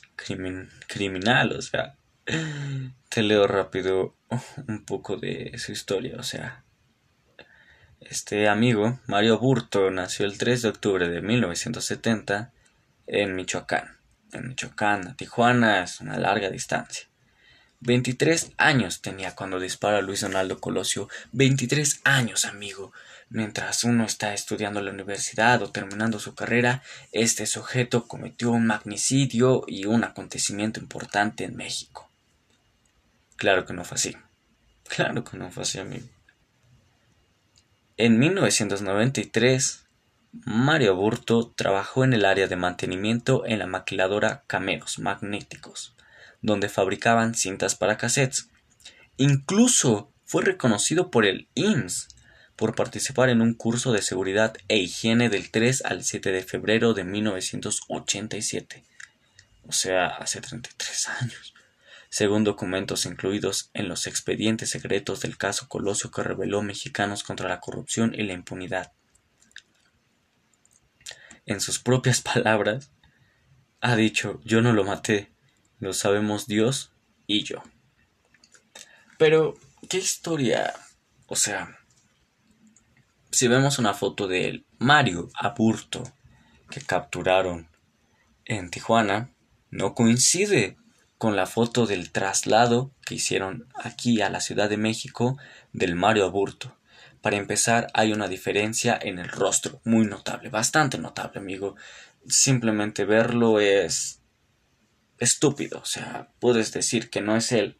[0.87, 1.97] criminal, o sea,
[3.09, 4.15] te leo rápido
[4.67, 6.63] un poco de su historia, o sea,
[7.99, 12.51] este amigo, Mario Burto, nació el 3 de octubre de 1970
[13.07, 13.97] en Michoacán.
[14.31, 17.07] En Michoacán, Tijuana es una larga distancia.
[17.81, 21.09] 23 años tenía cuando dispara Luis Donaldo Colosio.
[21.33, 22.93] 23 años, amigo.
[23.33, 29.63] Mientras uno está estudiando la universidad o terminando su carrera, este sujeto cometió un magnicidio
[29.67, 32.07] y un acontecimiento importante en México.
[33.35, 34.15] Claro que no fue así.
[34.87, 36.05] Claro que no fue así, amigo.
[37.97, 39.83] En 1993,
[40.45, 45.95] Mario Burto trabajó en el área de mantenimiento en la maquiladora Cameos Magnéticos,
[46.43, 48.49] donde fabricaban cintas para cassettes.
[49.17, 52.12] Incluso fue reconocido por el IMSS
[52.63, 56.93] por participar en un curso de seguridad e higiene del 3 al 7 de febrero
[56.93, 58.85] de 1987.
[59.67, 61.53] O sea, hace 33 años
[62.07, 67.59] según documentos incluidos en los expedientes secretos del caso Colosio que reveló Mexicanos contra la
[67.59, 68.93] corrupción y la impunidad.
[71.45, 72.91] En sus propias palabras,
[73.81, 75.33] ha dicho, yo no lo maté,
[75.81, 76.93] lo sabemos Dios
[77.27, 77.61] y yo.
[79.17, 79.55] Pero,
[79.89, 80.73] ¿qué historia?
[81.27, 81.82] O sea,
[83.33, 86.03] si vemos una foto de Mario Aburto
[86.69, 87.67] que capturaron
[88.45, 89.31] en Tijuana,
[89.71, 90.77] no coincide
[91.17, 95.37] con la foto del traslado que hicieron aquí a la Ciudad de México
[95.71, 96.77] del Mario Aburto.
[97.21, 101.75] Para empezar, hay una diferencia en el rostro, muy notable, bastante notable, amigo.
[102.27, 104.21] Simplemente verlo es
[105.17, 107.79] estúpido, o sea, puedes decir que no es él.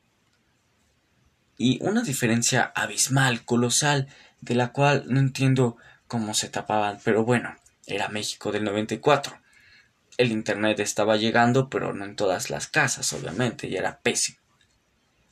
[1.57, 4.07] Y una diferencia abismal, colosal,
[4.43, 5.77] de la cual no entiendo
[6.07, 9.43] cómo se tapaban, pero bueno, era México del 94
[10.17, 14.37] el Internet estaba llegando, pero no en todas las casas, obviamente, y era pésimo.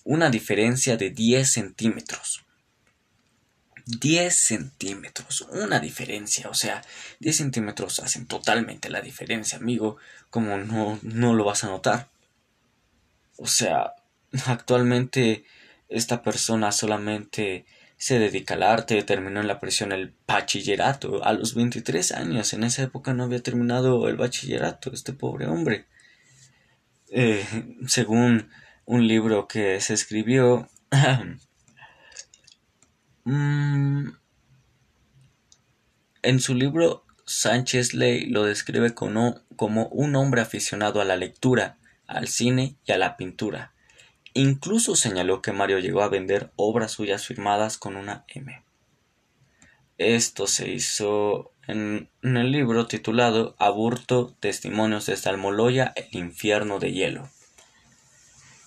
[0.04, 2.44] Una diferencia de 10 centímetros.
[3.86, 6.84] 10 centímetros, una diferencia, o sea,
[7.20, 9.98] 10 centímetros hacen totalmente la diferencia, amigo,
[10.30, 12.08] como no, no lo vas a notar.
[13.38, 13.94] O sea,
[14.46, 15.46] actualmente
[15.90, 17.66] esta persona solamente
[18.02, 22.52] se dedica al arte, terminó en la prisión el bachillerato a los 23 años.
[22.52, 25.86] En esa época no había terminado el bachillerato, este pobre hombre.
[27.12, 27.46] Eh,
[27.86, 28.50] según
[28.86, 30.68] un libro que se escribió,
[33.24, 34.10] mm,
[36.24, 41.78] en su libro Sánchez Ley lo describe como, como un hombre aficionado a la lectura,
[42.08, 43.76] al cine y a la pintura
[44.34, 48.64] Incluso señaló que Mario llegó a vender obras suyas firmadas con una M.
[49.98, 57.30] Esto se hizo en, el libro titulado Aburto, Testimonios de Almoloya, el infierno de hielo.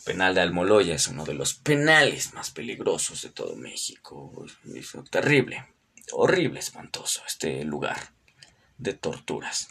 [0.05, 4.47] penal de Almoloya es uno de los penales más peligrosos de todo México.
[4.75, 5.67] Es terrible,
[6.13, 8.13] horrible, espantoso este lugar
[8.77, 9.69] de torturas.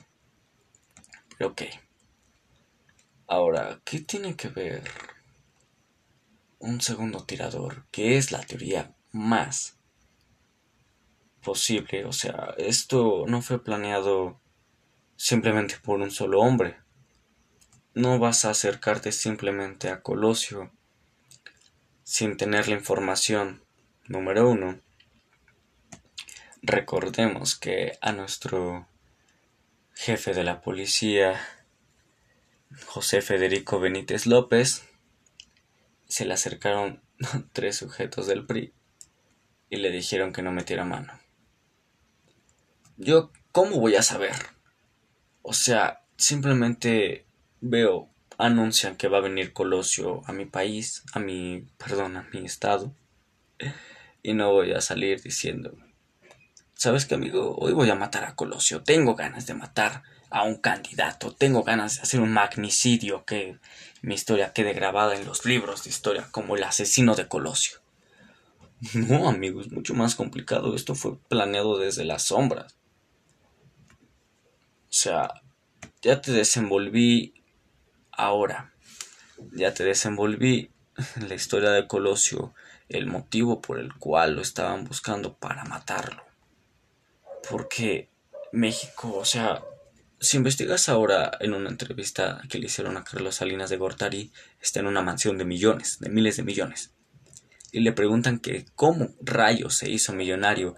[1.40, 1.62] Ok.
[3.28, 4.84] Ahora, ¿qué tiene que ver
[6.64, 9.78] un segundo tirador, que es la teoría más
[11.44, 12.06] posible.
[12.06, 14.40] O sea, esto no fue planeado
[15.18, 16.78] simplemente por un solo hombre.
[17.94, 20.72] No vas a acercarte simplemente a Colosio
[22.04, 23.62] sin tener la información.
[24.08, 24.80] Número uno.
[26.62, 28.88] Recordemos que a nuestro
[29.96, 31.46] jefe de la policía,
[32.86, 34.86] José Federico Benítez López,
[36.14, 37.02] se le acercaron
[37.54, 38.72] tres sujetos del PRI
[39.72, 41.20] y le dijeron que no metiera mano.
[42.98, 44.36] Yo, ¿cómo voy a saber?
[45.42, 47.26] O sea, simplemente
[47.62, 52.46] veo, anuncian que va a venir Colosio a mi país, a mi, perdón, a mi
[52.46, 52.96] estado,
[54.22, 55.76] y no voy a salir diciendo,
[56.76, 57.56] ¿sabes qué, amigo?
[57.58, 61.98] Hoy voy a matar a Colosio, tengo ganas de matar a un candidato, tengo ganas
[61.98, 63.60] de hacer un magnicidio que
[64.02, 67.78] mi historia quede grabada en los libros de historia como el asesino de Colosio.
[68.96, 70.76] No, amigo, es mucho más complicado.
[70.76, 72.76] Esto fue planeado desde las sombras.
[74.90, 75.42] O sea,
[76.02, 77.36] ya te desenvolví
[78.12, 78.74] ahora.
[79.52, 80.72] Ya te desenvolví
[81.28, 82.56] la historia de Colosio,
[82.90, 86.24] el motivo por el cual lo estaban buscando para matarlo.
[87.48, 88.10] Porque
[88.52, 89.64] México, o sea,
[90.24, 94.32] si investigas ahora en una entrevista que le hicieron a Carlos Salinas de Gortari,
[94.62, 96.94] está en una mansión de millones, de miles de millones.
[97.74, 100.76] Y le preguntan que cómo rayos se hizo millonario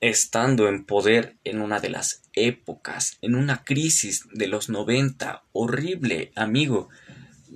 [0.00, 6.32] estando en poder en una de las épocas, en una crisis de los 90, horrible,
[6.34, 6.88] amigo.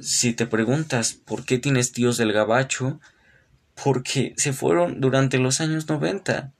[0.00, 3.00] Si te preguntas por qué tienes tíos del gabacho,
[3.82, 6.52] porque se fueron durante los años 90.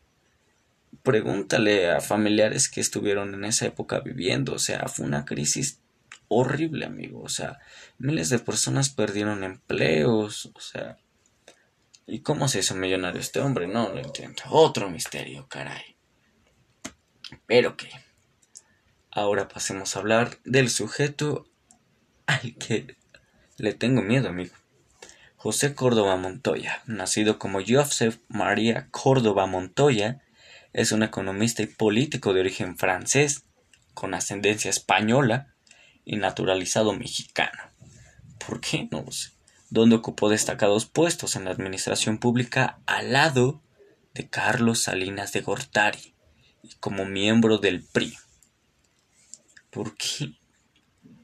[1.11, 5.81] Pregúntale a familiares que estuvieron en esa época viviendo, o sea, fue una crisis
[6.29, 7.59] horrible, amigo, o sea,
[7.97, 10.99] miles de personas perdieron empleos, o sea,
[12.11, 13.69] ¿Y cómo se hizo millonario este hombre?
[13.69, 14.43] No lo entiendo.
[14.49, 15.97] Otro misterio, caray.
[17.47, 17.91] Pero qué.
[19.11, 21.47] Ahora pasemos a hablar del sujeto
[22.25, 22.97] al que
[23.59, 24.55] le tengo miedo, amigo.
[25.37, 30.23] José Córdoba Montoya, nacido como Joseph María Córdoba Montoya,
[30.73, 33.45] es un economista y político de origen francés,
[33.95, 35.55] con ascendencia española
[36.05, 37.59] y naturalizado mexicano.
[38.47, 38.89] ¿Por qué?
[38.91, 39.39] No lo sé
[39.71, 43.63] donde ocupó destacados puestos en la administración pública al lado
[44.15, 46.15] de Carlos Salinas de Gortari
[46.63, 48.15] y como miembro del PRI.
[49.71, 50.33] ¿Por qué?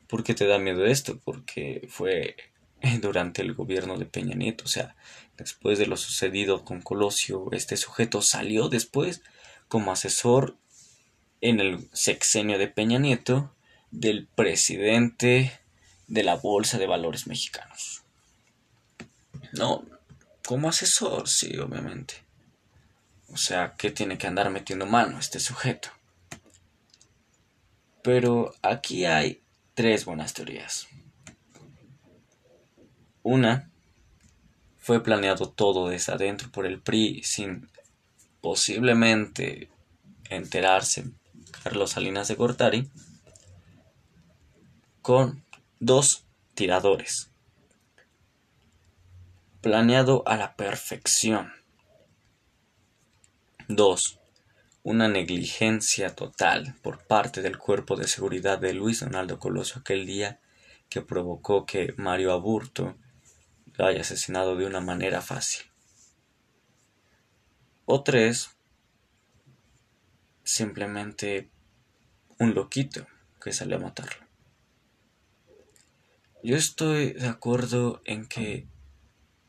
[0.07, 1.19] ¿Por qué te da miedo esto?
[1.25, 2.37] Porque fue
[3.01, 4.95] durante el gobierno de Peña Nieto, o sea,
[5.39, 9.23] después de lo sucedido con Colosio, este sujeto salió después
[9.69, 10.57] como asesor
[11.41, 13.55] en el sexenio de Peña Nieto
[13.91, 15.61] del presidente
[16.07, 18.03] de la Bolsa de Valores Mexicanos.
[19.53, 19.85] No,
[20.47, 22.15] como asesor, sí, obviamente.
[23.29, 25.91] O sea, que tiene que andar metiendo mano este sujeto.
[28.03, 29.43] Pero aquí hay
[29.75, 30.89] tres buenas teorías.
[33.23, 33.71] Una,
[34.79, 37.71] fue planeado todo desde adentro por el PRI sin
[38.45, 39.71] posiblemente
[40.29, 41.07] enterarse
[41.63, 42.91] Carlos Salinas de Gortari
[45.01, 45.43] con
[45.81, 47.31] dos tiradores
[49.63, 51.55] planeado a la perfección.
[53.69, 54.21] 2.
[54.83, 60.39] Una negligencia total por parte del cuerpo de seguridad de Luis Donaldo Colosio aquel día
[60.91, 62.95] que provocó que Mario Aburto
[63.73, 65.74] lo haya asesinado de una manera fácil.
[67.87, 68.51] O tres,
[70.43, 71.51] simplemente
[72.39, 73.07] un loquito
[73.43, 74.25] que salió a matarlo.
[76.43, 78.67] Yo estoy de acuerdo en que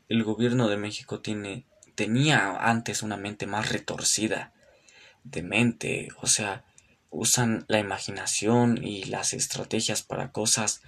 [0.08, 4.52] el gobierno de México tiene, tenía antes una mente más retorcida
[5.24, 6.64] de mente, o sea,
[7.10, 10.82] usan la imaginación y las estrategias para cosas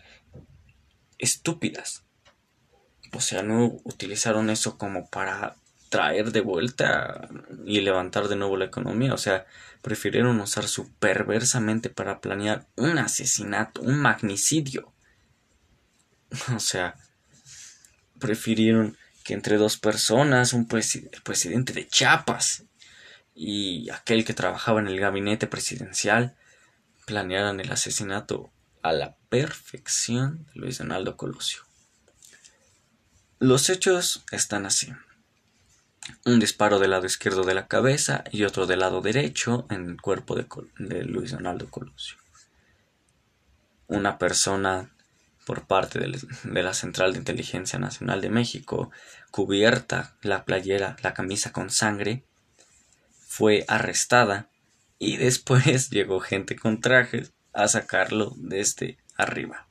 [1.18, 2.04] estúpidas.
[3.12, 5.56] O sea, no utilizaron eso como para
[5.88, 7.28] traer de vuelta
[7.64, 9.14] y levantar de nuevo la economía.
[9.14, 9.46] O sea,
[9.82, 14.92] prefirieron usar su perversamente para planear un asesinato, un magnicidio.
[16.54, 16.94] O sea,
[18.18, 22.64] prefirieron que entre dos personas, un el presidente de Chiapas
[23.34, 26.36] y aquel que trabajaba en el gabinete presidencial,
[27.06, 28.52] planearan el asesinato
[28.82, 31.62] a la perfección de Luis Donaldo Colosio.
[33.38, 34.92] Los hechos están así.
[36.24, 40.00] Un disparo del lado izquierdo de la cabeza y otro del lado derecho en el
[40.00, 42.16] cuerpo de, Luis Donaldo Colosio.
[43.86, 44.90] Una persona
[45.46, 48.90] por parte de la Central de Inteligencia Nacional de México,
[49.30, 52.22] cubierta la playera, la camisa con sangre,
[53.26, 54.50] fue arrestada
[54.98, 59.68] y después llegó gente con trajes a sacarlo desde arriba.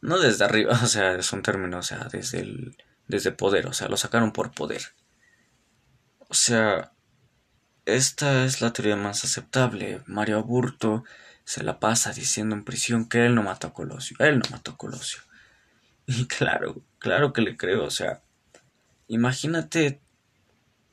[0.00, 2.76] No desde arriba, o sea, es un término, o sea, desde el
[3.06, 4.82] desde poder, o sea, lo sacaron por poder.
[6.34, 6.90] O sea,
[7.84, 10.02] esta es la teoría más aceptable.
[10.06, 11.04] Mario Aburto
[11.44, 14.72] se la pasa diciendo en prisión que él no mató a Colosio, él no mató
[14.72, 15.20] a Colosio.
[16.06, 18.20] Y claro, claro que le creo, o sea,
[19.06, 20.00] imagínate,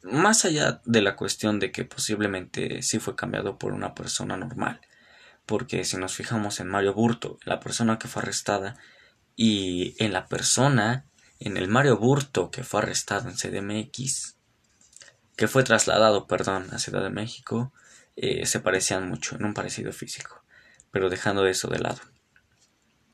[0.04, 4.80] más allá de la cuestión de que posiblemente sí fue cambiado por una persona normal,
[5.48, 8.78] porque si nos fijamos en Mario Burto, la persona que fue arrestada,
[9.36, 11.08] y en la persona,
[11.40, 14.38] en el Mario Burto que fue arrestado en CDMX,
[15.42, 17.74] que fue trasladado, perdón, a Ciudad de México,
[18.16, 20.44] eh, se parecían mucho en un parecido físico.
[20.92, 22.00] Pero dejando eso de lado.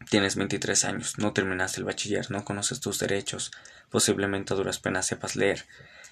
[0.10, 3.52] Tienes 23 años, no terminaste el bachiller, no conoces tus derechos,
[3.90, 5.68] posiblemente a duras penas sepas leer,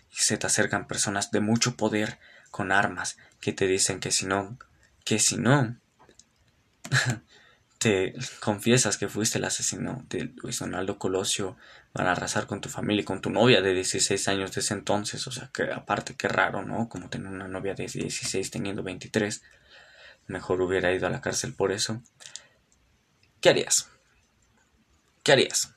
[0.09, 2.17] y se te acercan personas de mucho poder
[2.49, 4.57] con armas que te dicen que si no,
[5.03, 5.75] que si no,
[8.39, 11.57] confiesas que fuiste el asesino de Luis Donaldo Colosio,
[11.93, 14.73] van a arrasar con tu familia y con tu novia de 16 años de ese
[14.73, 16.89] entonces, o sea, que aparte qué raro, ¿no?
[16.89, 19.41] Como tener una novia de 16 teniendo 23,
[20.27, 22.01] mejor hubiera ido a la cárcel por eso.
[23.39, 23.89] ¿Qué harías?
[25.23, 25.73] ¿Qué harías?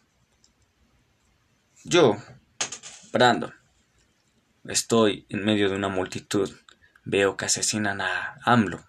[1.85, 2.17] Yo,
[3.13, 3.55] Brandon,
[4.65, 6.51] estoy en medio de una multitud,
[7.05, 8.88] veo que asesinan a AMLO,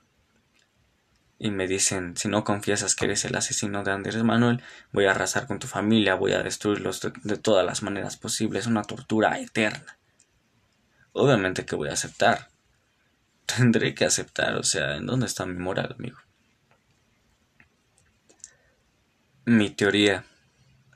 [1.40, 4.62] y me dicen, si no confiesas que eres el asesino de Andrés Manuel,
[4.92, 8.84] voy a arrasar con tu familia, voy a destruirlos de, todas las maneras posibles, una
[8.84, 9.98] tortura eterna.
[11.14, 12.50] Obviamente que voy a aceptar.
[13.46, 16.18] Tendré que aceptar, o sea, ¿en dónde está mi moral, amigo?
[19.46, 20.26] Mi teoría,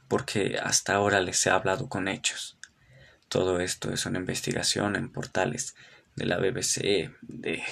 [0.10, 2.58] porque hasta ahora les he hablado con hechos.
[3.30, 5.74] Todo esto es una investigación en portales
[6.16, 7.64] de la BBC, de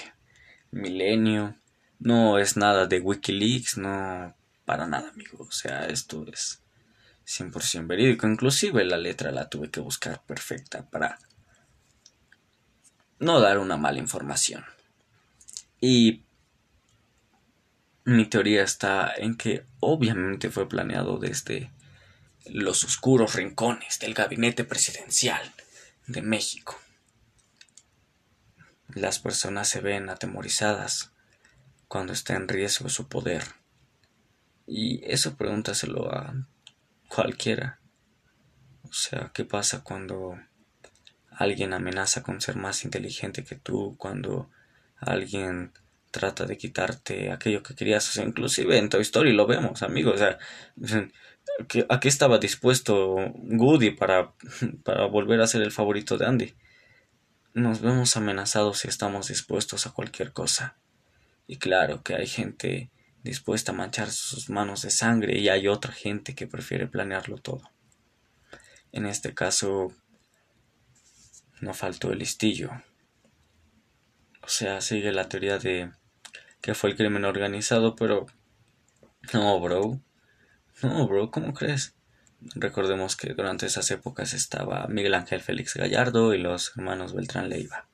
[0.70, 1.54] Milenio,
[2.02, 4.34] no es nada de Wikileaks, no
[4.64, 5.44] para nada, amigo.
[5.44, 6.60] O sea, esto es
[7.26, 8.26] 100% verídico.
[8.26, 11.18] Inclusive la letra la tuve que buscar perfecta para
[13.18, 14.64] no dar una mala información.
[15.80, 16.22] Y
[18.04, 21.70] mi teoría está en que obviamente fue planeado desde
[22.46, 25.52] los oscuros rincones del gabinete presidencial
[26.08, 26.80] de México.
[28.88, 31.11] Las personas se ven atemorizadas
[31.92, 33.42] cuando está en riesgo su poder.
[34.66, 36.32] Y eso pregúntaselo a
[37.06, 37.80] cualquiera.
[38.84, 40.38] O sea, ¿qué pasa cuando
[41.28, 43.94] alguien amenaza con ser más inteligente que tú?
[43.98, 44.48] Cuando
[44.96, 45.74] alguien
[46.10, 48.08] trata de quitarte aquello que querías.
[48.08, 50.14] O sea, inclusive en Toy Story lo vemos, amigos.
[50.14, 50.38] O sea,
[51.90, 54.32] ¿a qué estaba dispuesto Goody para,
[54.82, 56.54] para volver a ser el favorito de Andy?
[57.52, 60.78] Nos vemos amenazados y estamos dispuestos a cualquier cosa.
[61.52, 62.90] Y claro que hay gente
[63.22, 67.60] dispuesta a manchar sus manos de sangre y hay otra gente que prefiere planearlo todo.
[68.90, 69.92] En este caso,
[71.60, 72.70] no faltó el listillo.
[74.40, 75.92] O sea, sigue la teoría de
[76.62, 78.24] que fue el crimen organizado, pero...
[79.34, 80.00] No, bro.
[80.82, 81.94] No, bro, ¿cómo crees?
[82.54, 87.88] Recordemos que durante esas épocas estaba Miguel Ángel Félix Gallardo y los hermanos Beltrán Leiva.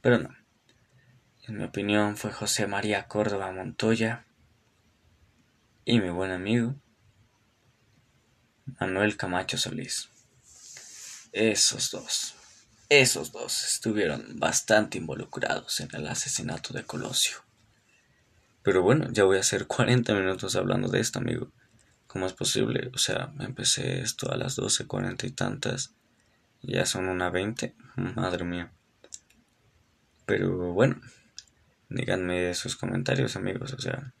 [0.00, 0.43] Pero no.
[1.46, 4.24] En mi opinión fue José María Córdoba Montoya
[5.84, 6.74] y mi buen amigo
[8.80, 10.08] Manuel Camacho Solís.
[11.32, 12.34] Esos dos,
[12.88, 17.36] esos dos estuvieron bastante involucrados en el asesinato de Colosio.
[18.62, 21.52] Pero bueno, ya voy a hacer 40 minutos hablando de esto, amigo.
[22.06, 22.90] ¿Cómo es posible?
[22.94, 25.92] O sea, empecé esto a las 12, 40 y tantas.
[26.62, 27.74] Ya son una 20.
[27.96, 28.72] Madre mía.
[30.24, 31.02] Pero bueno,
[31.94, 34.12] díganme sus comentarios amigos, o sea,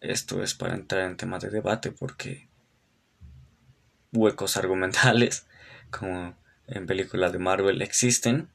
[0.00, 2.48] esto es para entrar en temas de debate porque
[4.12, 5.46] huecos argumentales
[5.90, 6.36] como
[6.66, 8.48] en películas de Marvel existen,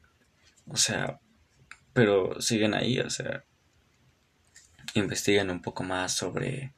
[0.67, 1.19] o sea,
[1.93, 3.43] pero siguen ahí, o sea,
[4.93, 6.73] investiguen un poco más sobre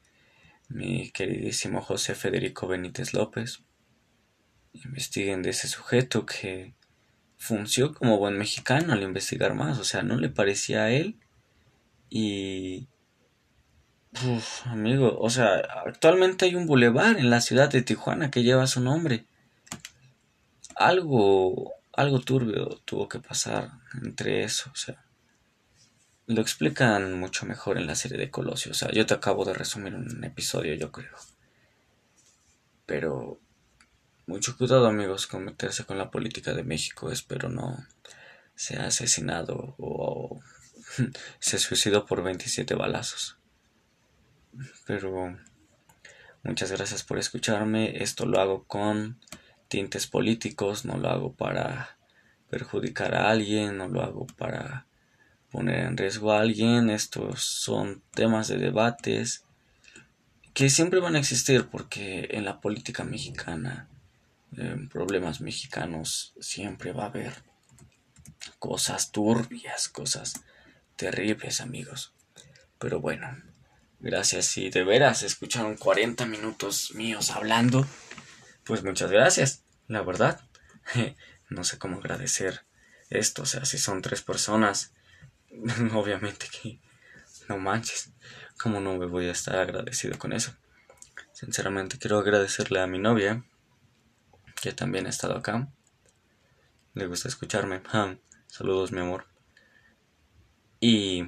[0.68, 3.64] mi queridísimo José Federico Benítez López,
[4.74, 6.76] investiguen de ese sujeto que
[7.38, 11.18] funcionó como buen mexicano al investigar más, o sea, no le parecía a él
[12.10, 12.88] y...
[14.66, 18.82] amigo, o sea, actualmente hay un bulevar en la ciudad de Tijuana que lleva su
[18.82, 19.26] nombre.
[20.76, 23.72] Algo, algo turbio tuvo que pasar
[24.04, 25.06] entre eso, o sea.
[26.26, 29.54] Lo explican mucho mejor en la serie de Colosio, o sea, yo te acabo de
[29.54, 31.16] resumir un episodio, yo creo.
[32.86, 33.40] Pero
[34.28, 37.84] mucho cuidado amigos con meterse con la política de México, espero no
[38.54, 40.40] se ha asesinado o
[41.40, 43.38] se suicidó por 27 balazos.
[44.86, 45.38] Pero
[46.44, 48.02] muchas gracias por escucharme.
[48.04, 49.20] Esto lo hago con
[49.68, 51.98] tintes políticos, no lo hago para
[52.50, 54.88] perjudicar a alguien, no lo hago para
[55.52, 56.90] poner en riesgo a alguien.
[56.90, 59.46] Estos son temas de debates
[60.54, 63.88] que siempre van a existir porque en la política mexicana,
[64.58, 67.34] en problemas mexicanos, siempre va a haber
[68.58, 70.44] cosas turbias, cosas
[71.00, 72.14] terribles, amigos.
[72.78, 73.42] Pero bueno,
[74.00, 77.88] gracias si de veras escucharon 40 minutos míos hablando,
[78.66, 80.42] pues muchas gracias, la verdad.
[81.52, 82.64] No sé cómo agradecer
[83.10, 84.94] esto, o sea, si son tres personas,
[85.96, 86.80] obviamente que
[87.48, 88.12] no manches,
[88.62, 90.56] ¿cómo no me voy a estar agradecido con eso?
[91.34, 93.44] Sinceramente quiero agradecerle a mi novia,
[94.62, 95.70] que también ha estado acá.
[96.94, 97.82] Le gusta escucharme.
[98.46, 99.26] Saludos, mi amor.
[100.80, 101.26] Y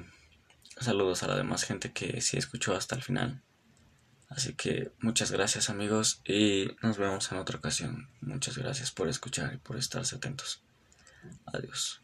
[0.80, 3.42] saludos a la demás gente que sí escuchó hasta el final.
[4.28, 8.08] Así que muchas gracias amigos y nos vemos en otra ocasión.
[8.20, 10.62] Muchas gracias por escuchar y por estarse atentos.
[11.46, 12.01] Adiós.